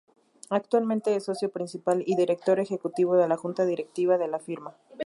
Actualmente 0.49 1.15
es 1.15 1.25
socio 1.25 1.51
principal 1.51 2.01
y 2.07 2.15
director 2.15 2.59
ejecutivo 2.59 3.17
de 3.17 3.27
la 3.27 3.37
Junta 3.37 3.65
Directiva 3.67 4.17
de 4.17 4.27
la 4.29 4.39
firma. 4.39 4.75